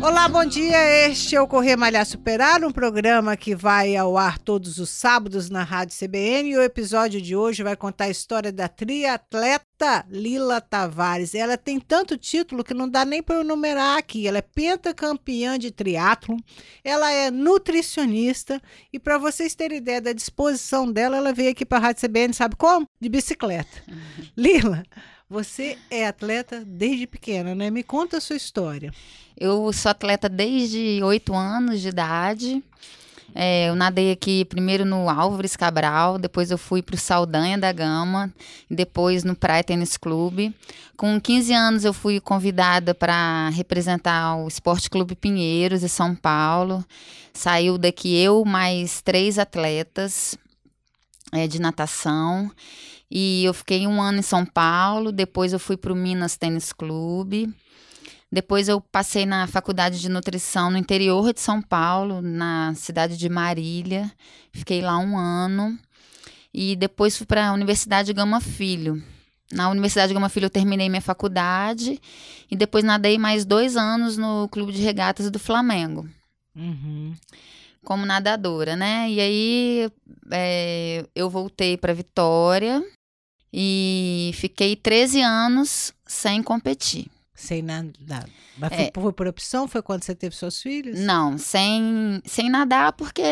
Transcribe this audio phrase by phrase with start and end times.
[0.00, 1.08] Olá, bom dia.
[1.08, 5.50] Este é o Correr Malhar Superar, um programa que vai ao ar todos os sábados
[5.50, 6.50] na Rádio CBN.
[6.50, 11.34] E o episódio de hoje vai contar a história da triatleta Lila Tavares.
[11.34, 14.28] Ela tem tanto título que não dá nem para eu numerar aqui.
[14.28, 16.36] Ela é pentacampeã de triatlo,
[16.84, 18.62] ela é nutricionista
[18.92, 22.32] e para vocês terem ideia da disposição dela, ela veio aqui para a Rádio CBN,
[22.32, 22.86] sabe como?
[23.00, 23.82] De bicicleta.
[23.88, 24.26] Uhum.
[24.36, 24.84] Lila,
[25.28, 27.70] você é atleta desde pequena, né?
[27.70, 28.92] Me conta a sua história.
[29.36, 32.62] Eu sou atleta desde oito anos de idade.
[33.34, 37.70] É, eu nadei aqui primeiro no Álvares Cabral, depois eu fui para o Saldanha da
[37.70, 38.32] Gama,
[38.70, 40.54] depois no Praia Tênis Clube.
[40.96, 46.82] Com 15 anos eu fui convidada para representar o Esporte Clube Pinheiros de São Paulo.
[47.34, 50.36] Saiu daqui eu mais três atletas
[51.30, 52.50] é, de natação.
[53.10, 56.72] E eu fiquei um ano em São Paulo, depois eu fui para o Minas Tênis
[56.72, 57.52] Clube.
[58.30, 63.28] Depois eu passei na faculdade de nutrição no interior de São Paulo, na cidade de
[63.28, 64.12] Marília.
[64.52, 65.78] Fiquei lá um ano.
[66.52, 69.02] E depois fui para a Universidade Gama Filho.
[69.50, 71.98] Na Universidade Gama Filho eu terminei minha faculdade
[72.50, 76.06] e depois nadei mais dois anos no Clube de Regatas do Flamengo.
[76.54, 77.14] Uhum.
[77.82, 79.10] Como nadadora, né?
[79.10, 79.90] E aí
[80.30, 82.84] é, eu voltei para Vitória
[83.52, 87.06] e fiquei 13 anos sem competir.
[87.34, 88.28] Sem nadar.
[88.58, 88.90] Mas é.
[88.92, 89.68] foi, por opção?
[89.68, 90.98] Foi quando você teve seus filhos?
[90.98, 93.22] Não, sem, sem nadar, porque,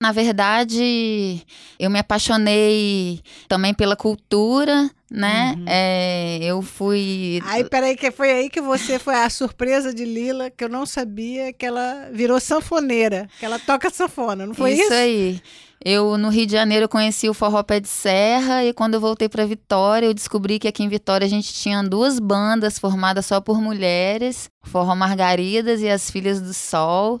[0.00, 1.40] na verdade,
[1.78, 5.54] eu me apaixonei também pela cultura, né?
[5.56, 5.64] Uhum.
[5.68, 7.40] É, eu fui.
[7.44, 10.84] Aí, peraí, que foi aí que você foi a surpresa de Lila, que eu não
[10.84, 14.82] sabia que ela virou sanfoneira, que ela toca sanfona, não foi isso?
[14.82, 15.40] Isso aí.
[15.84, 19.28] Eu, no Rio de Janeiro, conheci o Forró Pé de Serra e quando eu voltei
[19.28, 23.40] para Vitória, eu descobri que aqui em Vitória a gente tinha duas bandas formadas só
[23.40, 27.18] por mulheres, Forró Margaridas e as Filhas do Sol.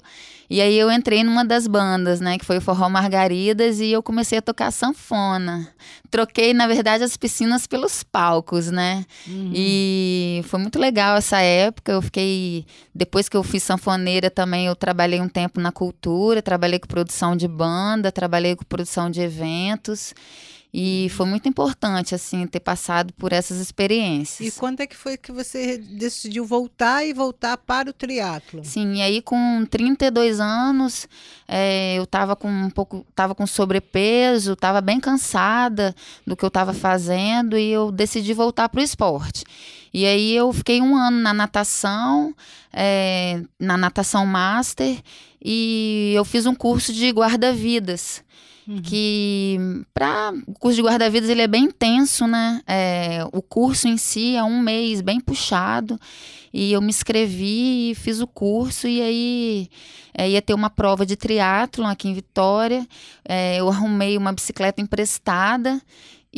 [0.48, 4.02] E aí eu entrei numa das bandas, né, que foi o Forró Margaridas, e eu
[4.02, 5.68] comecei a tocar sanfona.
[6.10, 9.04] Troquei, na verdade, as piscinas pelos palcos, né?
[9.26, 9.50] Uhum.
[9.54, 11.92] E foi muito legal essa época.
[11.92, 12.64] Eu fiquei.
[12.94, 17.36] Depois que eu fui sanfoneira também, eu trabalhei um tempo na cultura, trabalhei com produção
[17.36, 20.14] de banda, trabalhei com produção de eventos.
[20.78, 24.46] E foi muito importante, assim, ter passado por essas experiências.
[24.46, 28.62] E quando é que foi que você decidiu voltar e voltar para o triatlo?
[28.62, 31.08] Sim, e aí com 32 anos,
[31.48, 36.48] é, eu estava com um pouco, tava com sobrepeso, estava bem cansada do que eu
[36.48, 39.44] estava fazendo e eu decidi voltar para o esporte.
[39.94, 42.34] E aí eu fiquei um ano na natação,
[42.70, 45.00] é, na natação master,
[45.42, 48.22] e eu fiz um curso de guarda-vidas.
[48.68, 48.82] Uhum.
[48.82, 49.58] Que
[49.94, 52.60] para o curso de guarda-vidas ele é bem intenso, né?
[52.66, 55.98] É, o curso em si é um mês bem puxado.
[56.52, 59.68] E eu me inscrevi e fiz o curso e aí
[60.16, 62.86] é, ia ter uma prova de triatlon aqui em Vitória.
[63.24, 65.80] É, eu arrumei uma bicicleta emprestada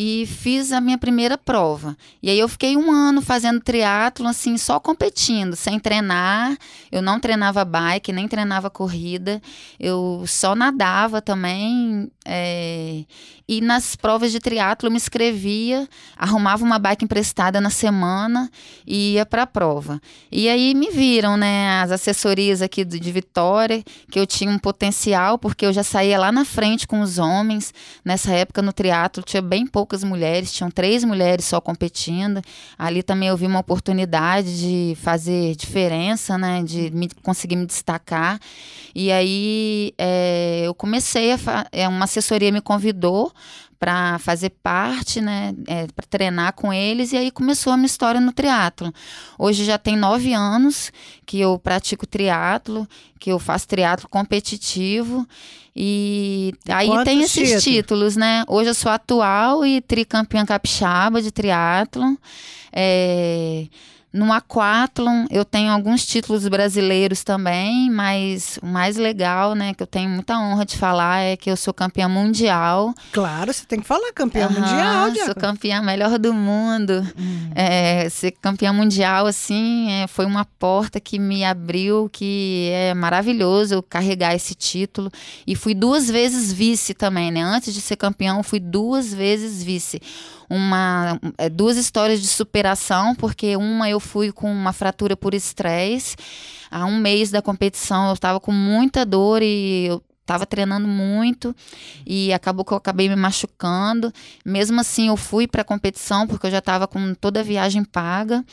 [0.01, 1.97] e fiz a minha primeira prova.
[2.23, 6.57] E aí eu fiquei um ano fazendo triatlo assim, só competindo, sem treinar.
[6.93, 9.43] Eu não treinava bike, nem treinava corrida.
[9.79, 12.09] Eu só nadava também.
[12.25, 13.03] É...
[13.51, 18.51] E nas provas de triatlo eu me inscrevia, arrumava uma bike emprestada na semana
[18.87, 19.99] e ia para a prova.
[20.31, 23.83] E aí me viram, né, as assessorias aqui de Vitória,
[24.13, 27.73] que eu tinha um potencial, porque eu já saía lá na frente com os homens.
[28.05, 32.43] Nessa época no triatlo tinha bem pouco poucas mulheres, tinham três mulheres só competindo.
[32.79, 36.63] Ali também eu vi uma oportunidade de fazer diferença, né?
[36.63, 38.39] De me, conseguir me destacar.
[38.95, 41.39] E aí é, eu comecei a.
[41.73, 43.33] É, uma assessoria me convidou
[43.79, 48.21] para fazer parte, né, é, para treinar com eles, e aí começou a minha história
[48.21, 48.93] no triatlo.
[49.39, 50.91] Hoje já tem nove anos
[51.25, 52.89] que eu pratico triatlo,
[53.21, 55.25] que eu faço triatlo competitivo,
[55.81, 57.63] e aí Quantos tem esses títulos?
[57.65, 58.43] títulos, né?
[58.49, 62.19] Hoje eu sou atual e tricampeã capixaba de triatlo.
[62.73, 63.67] É,
[64.13, 69.87] no aquatlon eu tenho alguns títulos brasileiros também, mas o mais legal, né, que eu
[69.87, 72.95] tenho muita honra de falar é que eu sou campeã mundial.
[73.13, 75.27] Claro, você tem que falar campeã uhum, mundial.
[75.27, 77.07] Sou campeã melhor do mundo.
[77.19, 77.51] Hum.
[77.55, 83.75] É, ser campeã mundial assim é, foi uma porta que me abriu, que é maravilhoso
[83.75, 85.11] eu carregar esse título
[85.47, 87.43] e fui duas vezes vice também, né?
[87.43, 90.01] Antes de ser campeão, fui duas vezes vice
[90.49, 96.17] uma, é, duas histórias de superação, porque uma eu fui com uma fratura por estresse.
[96.71, 101.57] Há um mês da competição eu estava com muita dor e eu estava treinando muito
[102.07, 104.13] e acabou que eu acabei me machucando.
[104.45, 107.83] Mesmo assim, eu fui para a competição porque eu já estava com toda a viagem
[107.83, 108.45] paga.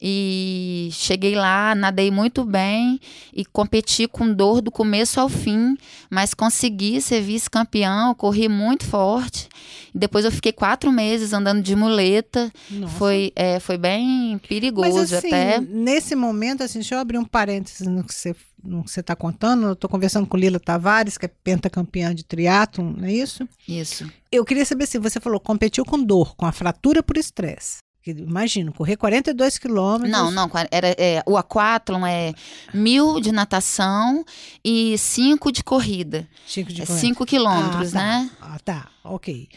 [0.00, 3.00] E cheguei lá, nadei muito bem
[3.32, 5.76] e competi com dor do começo ao fim,
[6.10, 9.48] mas consegui ser vice-campeão, corri muito forte.
[9.94, 12.52] Depois eu fiquei quatro meses andando de muleta.
[12.98, 15.60] Foi, é, foi bem perigoso mas, assim, até.
[15.60, 19.14] Nesse momento, assim, deixa eu abrir um parênteses no que você no que você está
[19.14, 19.66] contando.
[19.66, 23.48] Eu estou conversando com Lila Tavares, que é pentacampeã de triatlon, não é isso?
[23.68, 24.10] Isso.
[24.30, 27.78] Eu queria saber se você falou competiu com dor, com a fratura por estresse.
[28.10, 30.10] Imagino, correr 42 quilômetros.
[30.10, 32.32] Não, não, era, é, o aquatlon é
[32.72, 34.24] mil de natação
[34.64, 36.28] e cinco de corrida.
[36.46, 37.00] Cinco de é corrida.
[37.00, 38.04] Cinco quilômetros, ah, tá.
[38.04, 38.30] né?
[38.40, 39.48] Ah, tá, ok.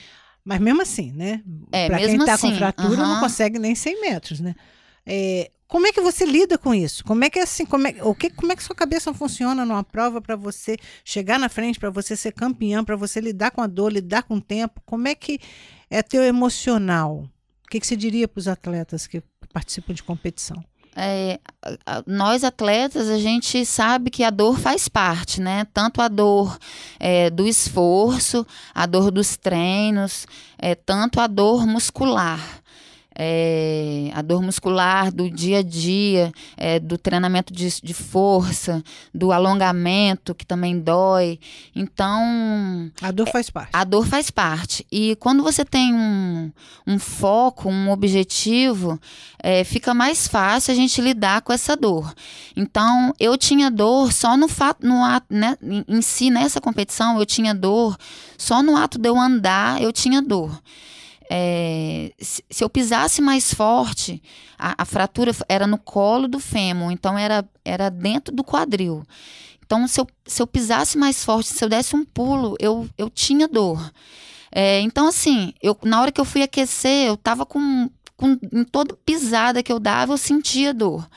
[0.44, 1.44] Mas mesmo assim, né?
[1.72, 3.08] É, pra quem tá assim, com fratura uh -huh.
[3.08, 4.56] não consegue nem 100 metros, né?
[5.06, 7.04] É, como é que você lida com isso?
[7.06, 9.84] Como é que assim, como é, o que, como é que sua cabeça funciona numa
[9.84, 13.68] prova para você chegar na frente, para você ser campeão, para você lidar com a
[13.68, 14.82] dor, lidar com o tempo?
[14.84, 15.40] Como é que
[15.88, 17.30] é teu emocional?
[17.70, 19.22] O que, que você diria para os atletas que
[19.54, 20.66] participam de competição?
[20.96, 21.40] É,
[22.08, 25.68] nós atletas, a gente sabe que a dor faz parte, né?
[25.72, 26.58] Tanto a dor
[27.00, 28.44] é, do esforço,
[28.74, 30.26] a dor dos treinos,
[30.58, 32.42] é, tanto a dor muscular
[33.22, 38.82] é, a dor muscular do dia a dia, é, do treinamento de, de, força,
[39.14, 41.38] do alongamento, que também dói.
[41.76, 42.90] Então.
[43.02, 43.72] A dor faz parte.
[43.74, 44.88] A dor faz parte.
[44.90, 46.50] E quando você tem um,
[46.88, 48.98] um foco, um objetivo,
[49.38, 52.14] é, fica mais fácil a gente lidar com essa dor.
[52.56, 57.20] Então, eu tinha dor só no fato, no ato, né, em, em si, nessa competição,
[57.20, 57.98] eu tinha dor,
[58.38, 60.58] só no ato de eu andar, eu tinha dor.
[61.32, 64.22] É, se, se, eu pisasse mais forte,
[64.58, 69.04] a, a, fratura era no colo do fêmur, então era, era dentro do quadril.
[69.64, 73.08] Então, se eu, se eu pisasse mais forte, se eu desse um pulo, eu, eu
[73.12, 73.92] tinha dor.
[74.52, 77.88] É, então, assim, eu, na hora que eu fui aquecer, eu tava com,
[78.18, 78.36] com.
[78.52, 81.08] Em toda pisada que eu dava, eu sentia dor.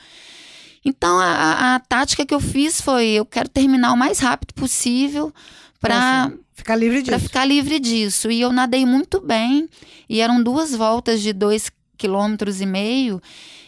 [0.85, 5.33] Então, a, a, tática que eu fiz foi: eu quero terminar o mais rápido possível
[5.79, 6.31] para
[6.63, 7.11] ficar livre disso.
[7.11, 8.31] Para ficar livre disso.
[8.31, 9.69] E eu nadei muito bem.
[10.09, 13.21] E eram duas voltas de dois quilômetros e meio.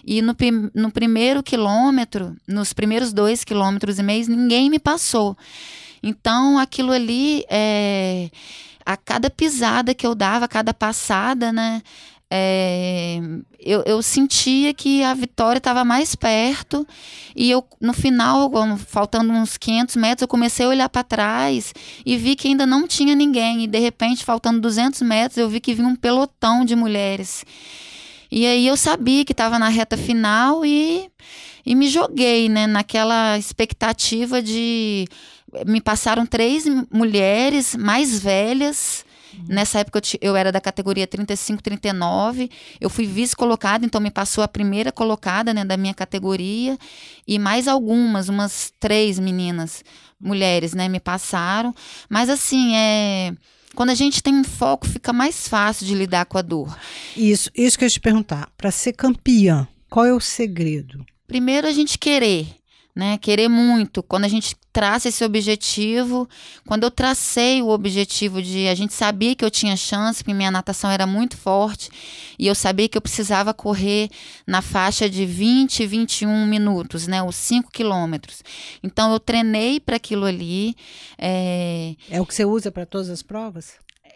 [0.03, 0.36] E no,
[0.74, 5.38] no primeiro quilômetro, nos primeiros dois quilômetros e meio, ninguém me passou.
[6.01, 8.30] Então, aquilo ali, é,
[8.86, 11.81] a cada pisada que eu dava, a cada passada, né?
[12.30, 13.19] É,
[13.60, 16.86] eu, eu, sentia que a vitória estava mais perto
[17.36, 21.72] e eu no final, faltando uns 500 metros, eu comecei a olhar para trás
[22.04, 25.60] e vi que ainda não tinha ninguém e de repente, faltando 200 metros, eu vi
[25.60, 27.45] que vinha um pelotão de mulheres.
[28.31, 31.10] E aí eu sabia que estava na reta final e,
[31.63, 35.06] e me joguei, né, naquela expectativa de
[35.66, 39.06] me passaram três mulheres mais velhas
[39.48, 42.50] Nessa época eu, eu, era da categoria 35, 39.
[42.80, 46.78] Eu fui vice-colocada, então me passou a primeira colocada né, da minha categoria.
[47.28, 49.84] E mais algumas, umas três meninas,
[50.20, 51.74] mulheres, né, me passaram.
[52.10, 53.34] Mas assim, é.
[53.76, 56.78] Quando a gente tem um foco, fica mais fácil de lidar com a dor.
[57.16, 58.50] Isso, isso que eu ia te perguntar.
[58.58, 61.06] Para ser campeã, qual é o segredo?
[61.28, 62.48] Primeiro a gente querer
[62.95, 63.18] né?
[63.18, 64.01] Querer muito.
[64.01, 66.27] Quando a gente traça esse objetivo,
[66.65, 70.49] quando eu tracei o objetivo de a gente sabia que eu tinha chance, porque minha
[70.49, 71.90] natação era muito forte,
[72.40, 74.09] e eu sabia que eu precisava correr
[74.47, 77.21] na faixa de 20, 21 minutos, né?
[77.21, 78.42] Os 5 quilômetros.
[78.81, 80.75] Então eu treinei para aquilo ali.
[81.18, 81.95] É...
[82.09, 83.73] é o que você usa para todas as provas?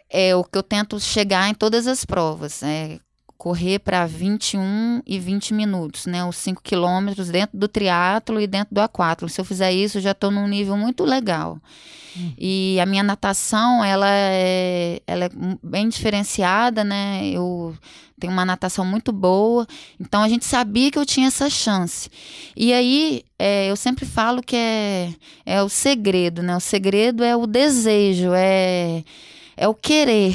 [0.08, 2.62] É o que eu tento chegar em todas as provas.
[2.62, 2.98] É,
[3.40, 6.22] correr para 21 e 20 minutos, né?
[6.22, 9.30] Os 5 quilômetros dentro do triatlo e dentro do aquatlo.
[9.30, 11.58] Se eu fizer isso, eu já estou num nível muito legal.
[12.14, 12.32] Hum.
[12.36, 15.30] E a minha natação, ela é, ela é
[15.62, 17.30] bem diferenciada, né?
[17.32, 17.74] Eu
[18.20, 19.66] tenho uma natação muito boa.
[19.98, 22.10] Então, a gente sabia que eu tinha essa chance.
[22.54, 25.14] E aí, é, eu sempre falo que é,
[25.46, 26.54] é o segredo, né?
[26.54, 29.02] O segredo é o desejo, é
[29.56, 30.34] é o querer.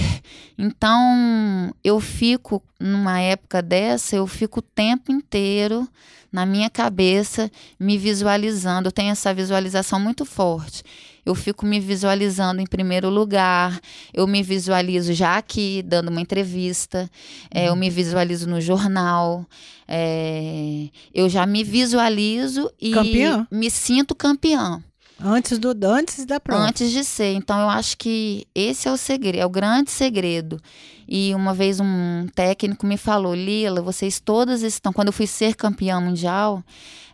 [0.57, 5.87] Então, eu fico, numa época dessa, eu fico o tempo inteiro
[6.31, 8.89] na minha cabeça me visualizando.
[8.89, 10.83] Eu tenho essa visualização muito forte.
[11.25, 13.79] Eu fico me visualizando em primeiro lugar,
[14.13, 17.09] eu me visualizo já aqui dando uma entrevista,
[17.49, 19.43] é, eu me visualizo no jornal,
[19.87, 23.47] é, eu já me visualizo e campeã.
[23.51, 24.83] me sinto campeã.
[25.19, 26.63] Antes, do, antes da prova.
[26.63, 27.33] Antes de ser.
[27.33, 30.61] Então, eu acho que esse é o segredo, é o grande segredo.
[31.07, 34.91] E uma vez um técnico me falou, Lila, vocês todas estão.
[34.91, 36.63] Quando eu fui ser campeã mundial,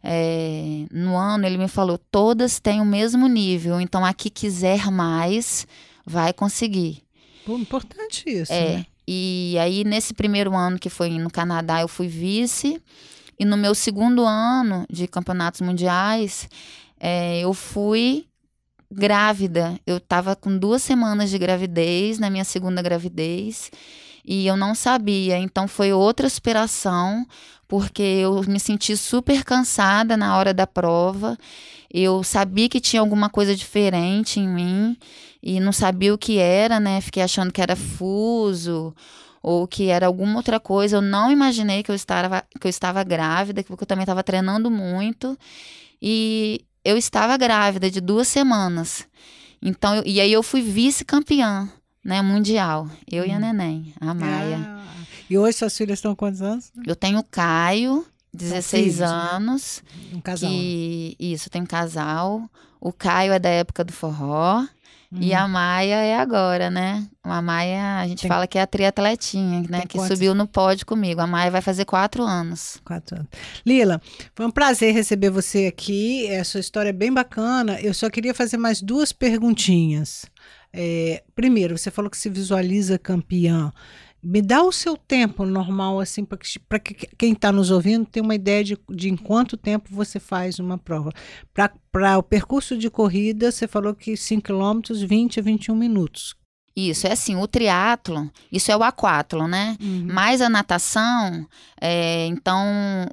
[0.04, 3.80] é, no ano, ele me falou, todas têm o mesmo nível.
[3.80, 5.68] Então, a que quiser mais,
[6.06, 7.04] vai conseguir.
[7.46, 8.52] Pô, importante isso.
[8.52, 8.78] É.
[8.78, 8.86] Né?
[9.08, 12.82] E aí, nesse primeiro ano que foi no Canadá, eu fui vice.
[13.38, 16.48] E no meu segundo ano de campeonatos mundiais,
[17.04, 18.28] é, eu fui
[18.92, 19.80] grávida.
[19.88, 23.72] Eu estava com duas semanas de gravidez, na minha segunda gravidez,
[24.24, 25.40] e eu não sabia.
[25.40, 27.26] Então foi outra superação,
[27.68, 31.36] porque eu me senti super cansada na hora da prova.
[31.92, 34.96] Eu sabia que tinha alguma coisa diferente em mim
[35.42, 37.02] e não sabia o que era, né?
[37.02, 38.94] Fiquei achando que era fuso
[39.42, 40.98] ou que era alguma outra coisa.
[40.98, 44.70] Eu não imaginei que eu estava, que eu estava grávida, porque eu também estava treinando
[44.70, 45.38] muito.
[46.02, 49.08] E eu estava grávida de duas semanas.
[49.62, 51.70] Então, eu, e aí eu fui vice-campeã,
[52.04, 52.90] né, mundial.
[53.10, 53.28] Eu hum.
[53.28, 53.40] e a hum.
[53.40, 54.58] neném, a Maia.
[54.60, 54.82] Ah,
[55.30, 56.72] e hoje suas filhas estão quantos anos?
[56.86, 59.06] Eu tenho o Caio, 16 filhos, né?
[59.06, 59.84] anos.
[59.96, 60.18] Né?
[60.18, 60.50] Um casal.
[60.50, 62.50] Que, isso, tem um casal.
[62.80, 64.66] O Caio é da época do forró.
[65.14, 65.52] E a uhum.
[65.52, 67.06] Maia é agora, né?
[67.22, 68.30] A Maia, a gente Tem...
[68.30, 69.80] fala que é a triatletinha, né?
[69.80, 70.18] Tem que quantos?
[70.18, 71.20] subiu no pódio comigo.
[71.20, 72.80] A Maia vai fazer quatro anos.
[72.86, 73.28] Quatro anos.
[73.66, 74.02] Lila,
[74.34, 76.34] foi um prazer receber você aqui.
[76.34, 77.78] A sua história é bem bacana.
[77.82, 80.26] Eu só queria fazer mais duas perguntinhas.
[80.72, 83.72] É, primeiro, você falou que se visualiza campeã.
[84.24, 88.24] Me dá o seu tempo normal, assim, para que, que quem está nos ouvindo tenha
[88.24, 91.12] uma ideia de, de em quanto tempo você faz uma prova.
[91.92, 96.36] Para o percurso de corrida, você falou que 5 km, 20 a 21 minutos.
[96.76, 99.76] Isso, é assim, o triatlo, isso é o aquatlo, né?
[99.82, 100.08] Uhum.
[100.10, 101.46] Mais a natação,
[101.80, 102.64] é, então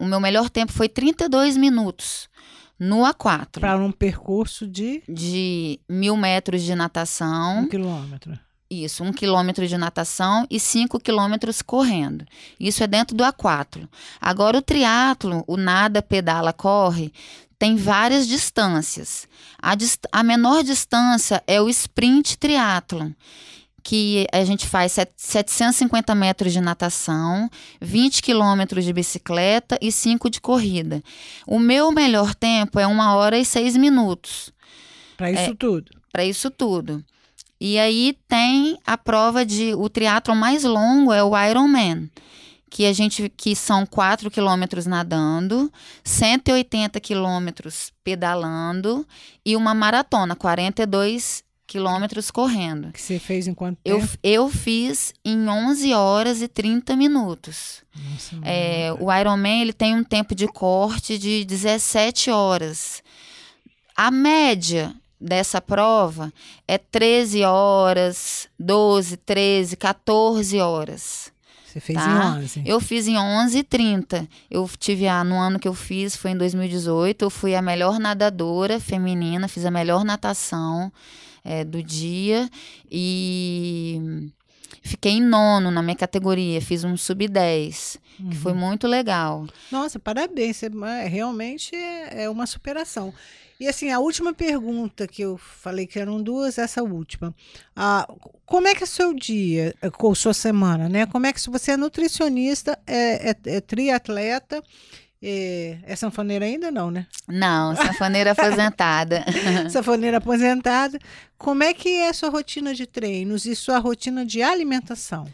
[0.00, 2.28] o meu melhor tempo foi 32 minutos
[2.78, 3.60] no aquatlo.
[3.60, 5.02] Para um percurso de?
[5.08, 7.62] De mil metros de natação.
[7.62, 8.38] Um quilômetro.
[8.70, 12.26] Isso, um quilômetro de natação e cinco quilômetros correndo.
[12.60, 13.88] Isso é dentro do aquatlo.
[14.20, 17.10] Agora, o triatlo, o nada, pedala, corre,
[17.58, 19.26] tem várias distâncias.
[19.58, 23.14] A, dist a menor distância é o sprint triatlo,
[23.82, 30.42] que a gente faz 750 metros de natação, 20 quilômetros de bicicleta e 5 de
[30.42, 31.02] corrida.
[31.46, 34.52] O meu melhor tempo é uma hora e seis minutos.
[35.16, 35.90] Para isso é, tudo?
[36.12, 37.02] Para isso tudo.
[37.60, 42.08] E aí tem a prova de o triatlo mais longo é o Ironman,
[42.70, 45.72] que a gente que são 4 quilômetros nadando,
[46.04, 49.06] 180 quilômetros pedalando
[49.44, 52.92] e uma maratona, 42 quilômetros correndo.
[52.92, 54.08] Que você fez em quanto tempo?
[54.22, 57.82] Eu, eu fiz em 11 horas e 30 minutos.
[57.94, 63.02] Nossa, é, o Ironman ele tem um tempo de corte de 17 horas.
[63.94, 66.32] A média dessa prova
[66.66, 71.32] é 13 horas, 12, 13, 14 horas.
[71.66, 72.08] Você fez tá?
[72.08, 72.62] em 11?
[72.64, 74.28] Eu fiz em 11 e 30.
[74.50, 77.98] Eu tive a, no ano que eu fiz, foi em 2018, eu fui a melhor
[77.98, 80.90] nadadora feminina, fiz a melhor natação
[81.44, 82.48] é, do dia
[82.90, 84.30] e
[84.82, 88.30] fiquei em nono na minha categoria, fiz um sub-10, uhum.
[88.30, 88.58] que foi uhum.
[88.58, 89.46] muito legal.
[89.70, 93.12] Nossa, parabéns, você, é, realmente é, é uma superação.
[93.60, 97.34] E assim, a última pergunta que eu falei que eram duas, essa última.
[97.74, 98.06] Ah,
[98.46, 101.06] como é que é seu dia, ou sua semana, né?
[101.06, 104.62] Como é que se você é nutricionista, é, é, é triatleta,
[105.20, 107.08] é, é sanfoneira ainda não, né?
[107.26, 109.24] Não, sanfoneira aposentada.
[109.70, 110.96] sanfoneira aposentada.
[111.36, 115.26] Como é que é a sua rotina de treinos e sua rotina de alimentação?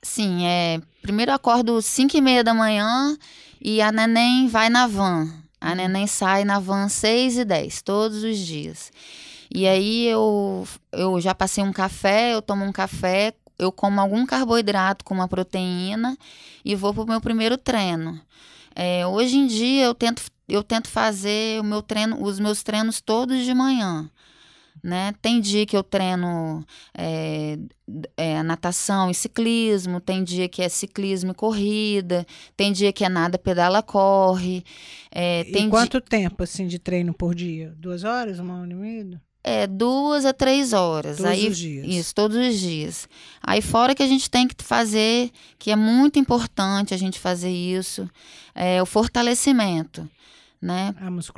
[0.00, 0.80] Sim, é.
[1.02, 3.16] Primeiro acordo 5 e meia da manhã
[3.60, 5.41] e a neném vai na van.
[5.62, 8.90] A neném sai na van 6 e 10, todos os dias.
[9.54, 14.26] E aí eu, eu já passei um café, eu tomo um café, eu como algum
[14.26, 16.18] carboidrato com uma proteína
[16.64, 18.20] e vou para o meu primeiro treino.
[18.74, 23.00] É, hoje em dia eu tento, eu tento fazer o meu treino, os meus treinos
[23.00, 24.10] todos de manhã
[24.82, 25.14] né?
[25.22, 26.64] Tem dia que eu treino
[26.94, 27.56] é,
[28.42, 33.08] é, natação e ciclismo, tem dia que é ciclismo e corrida, tem dia que é
[33.08, 34.64] nada, pedala, corre.
[35.10, 36.06] É, e quanto di...
[36.06, 37.74] tempo assim de treino por dia?
[37.78, 39.22] Duas horas, uma hora e meia?
[39.44, 41.16] É, duas a três horas.
[41.16, 41.86] Todos Aí, os dias.
[41.86, 43.08] Isso, todos os dias.
[43.42, 47.50] Aí fora que a gente tem que fazer, que é muito importante a gente fazer
[47.50, 48.08] isso,
[48.54, 50.08] é o fortalecimento
[50.62, 50.94] né?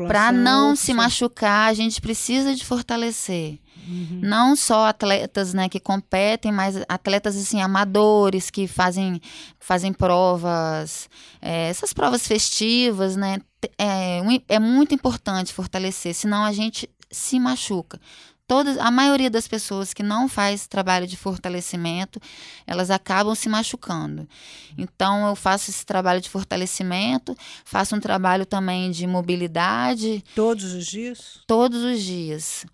[0.06, 3.58] Para não se machucar, a gente precisa de fortalecer.
[3.88, 4.20] Uhum.
[4.22, 9.20] Não só atletas, né, que competem, mas atletas assim amadores que fazem
[9.58, 11.08] fazem provas,
[11.40, 13.38] é, essas provas festivas, né?
[13.78, 17.98] É, é muito importante fortalecer, senão a gente se machuca.
[18.46, 22.20] Todas, a maioria das pessoas que não faz trabalho de fortalecimento,
[22.66, 24.28] elas acabam se machucando.
[24.76, 27.34] Então, eu faço esse trabalho de fortalecimento,
[27.64, 30.22] faço um trabalho também de mobilidade.
[30.34, 31.40] Todos os dias?
[31.46, 32.66] Todos os dias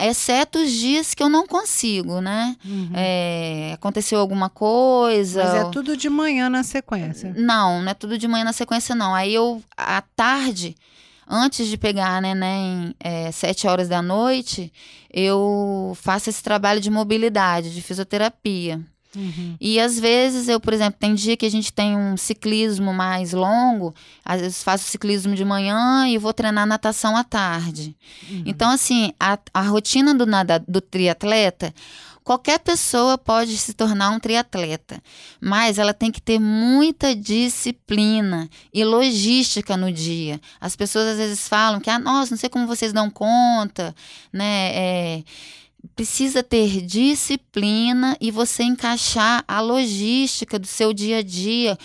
[0.00, 2.56] exceto os dias que eu não consigo, né?
[2.64, 2.90] Uhum.
[2.94, 5.42] É, aconteceu alguma coisa.
[5.42, 7.34] Mas é tudo de manhã na sequência?
[7.36, 9.14] Não, não é tudo de manhã na sequência, não.
[9.14, 10.76] Aí eu, à tarde,
[11.28, 14.72] antes de pegar neném é, sete horas da noite,
[15.12, 18.80] eu faço esse trabalho de mobilidade, de fisioterapia.
[19.16, 19.56] Uhum.
[19.60, 23.32] E às vezes eu, por exemplo, tem dia que a gente tem um ciclismo mais
[23.32, 23.94] longo,
[24.24, 27.96] às vezes faço ciclismo de manhã e vou treinar natação à tarde.
[28.30, 28.42] Uhum.
[28.46, 31.74] Então, assim, a, a rotina do, nada, do triatleta,
[32.28, 35.02] qualquer pessoa pode se tornar um triatleta,
[35.40, 40.38] mas ela tem que ter muita disciplina e logística no dia.
[40.60, 43.96] As pessoas às vezes falam que, ah, nossa, não sei como vocês dão conta,
[44.30, 44.72] né?
[44.74, 45.24] É,
[45.96, 51.78] precisa ter disciplina e você encaixar a logística do seu dia a dia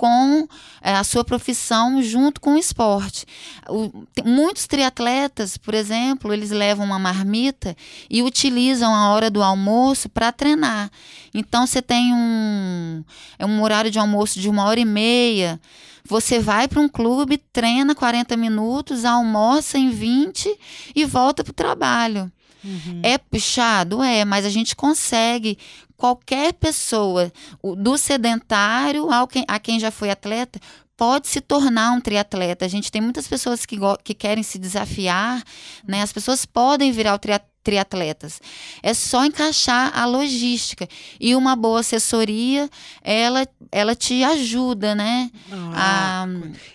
[0.00, 0.48] com
[0.80, 3.26] é, a sua profissão junto com o esporte.
[3.68, 7.76] O, muitos triatletas, por exemplo, eles levam uma marmita
[8.08, 10.90] e utilizam a hora do almoço para treinar.
[11.34, 13.04] Então você tem um,
[13.38, 15.60] é um horário de almoço de uma hora e meia.
[16.02, 20.48] Você vai para um clube, treina 40 minutos, almoça em 20
[20.96, 22.32] e volta para o trabalho.
[22.64, 23.00] Uhum.
[23.02, 24.02] É puxado?
[24.02, 25.58] É, mas a gente consegue.
[25.96, 27.30] Qualquer pessoa,
[27.62, 30.58] do sedentário ao quem, a quem já foi atleta,
[30.96, 32.64] pode se tornar um triatleta.
[32.64, 35.42] A gente tem muitas pessoas que, que querem se desafiar,
[35.86, 36.00] né?
[36.00, 38.40] As pessoas podem virar o triatleta triatletas.
[38.82, 40.88] É só encaixar a logística
[41.18, 42.68] e uma boa assessoria,
[43.02, 45.30] ela ela te ajuda, né?
[45.52, 46.28] Ah, a...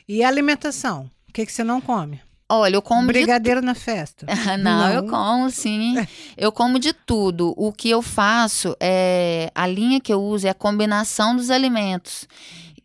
[0.07, 1.09] E a alimentação?
[1.27, 2.21] O que, que você não come?
[2.47, 3.07] Olha, eu como.
[3.07, 3.65] Brigadeiro de...
[3.65, 4.25] na festa.
[4.57, 5.95] não, não, eu como, sim.
[6.37, 7.53] eu como de tudo.
[7.57, 9.51] O que eu faço é.
[9.55, 12.27] A linha que eu uso é a combinação dos alimentos.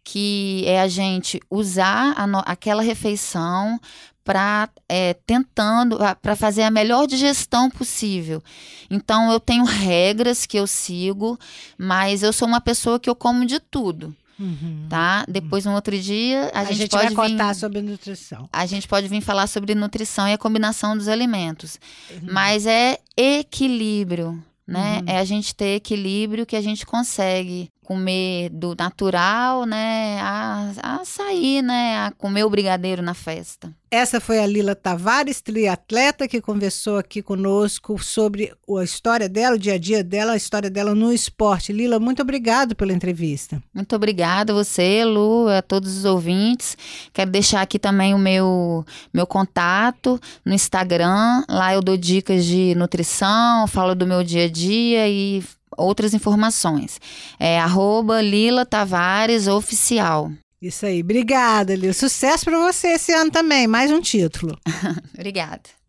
[0.03, 2.43] Que é a gente usar a no...
[2.47, 3.79] aquela refeição
[4.25, 8.43] para é, tentando para fazer a melhor digestão possível.
[8.91, 11.39] Então eu tenho regras que eu sigo,
[11.77, 14.15] mas eu sou uma pessoa que eu como de tudo.
[14.41, 14.87] Uhum.
[14.89, 15.25] Tá?
[15.29, 18.49] Depois, um outro dia, a, a gente, gente pode vai contar sobre nutrição.
[18.51, 21.79] A gente pode vir falar sobre nutrição e a combinação dos alimentos.
[22.11, 22.29] Uhum.
[22.33, 25.01] Mas é equilíbrio, né?
[25.01, 25.05] Uhum.
[25.07, 31.05] É a gente ter equilíbrio que a gente consegue comer do natural, né, a, a
[31.05, 33.75] sair, né, a comer o brigadeiro na festa.
[33.93, 39.59] Essa foi a Lila Tavares, triatleta, que conversou aqui conosco sobre a história dela, o
[39.59, 41.73] dia a dia dela, a história dela no esporte.
[41.73, 43.61] Lila, muito obrigado pela entrevista.
[43.75, 46.79] Muito obrigada a você, Lu, a todos os ouvintes.
[47.13, 51.43] Quero deixar aqui também o meu, meu contato no Instagram.
[51.49, 55.43] Lá eu dou dicas de nutrição, falo do meu dia a dia e
[55.77, 57.01] outras informações.
[57.41, 60.31] É arroba Lila Tavares Oficial.
[60.61, 61.01] Isso aí.
[61.01, 61.93] Obrigada, Lila.
[61.93, 63.67] Sucesso para você esse ano também.
[63.67, 64.59] Mais um título.
[65.15, 65.80] Obrigada.